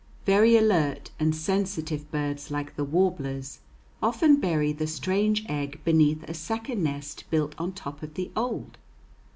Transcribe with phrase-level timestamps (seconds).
[0.25, 3.59] Very alert and sensitive birds, like the warblers,
[4.01, 8.79] often bury the strange egg beneath a second nest built on top of the old.